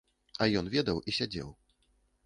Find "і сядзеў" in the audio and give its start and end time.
1.09-1.49